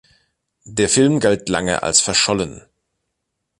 [0.65, 2.63] Der Film galt lange als verschollen.